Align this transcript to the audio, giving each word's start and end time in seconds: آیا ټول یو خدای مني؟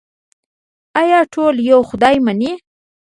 آیا 1.01 1.19
ټول 1.33 1.55
یو 1.71 1.79
خدای 1.89 2.15
مني؟ 2.25 2.51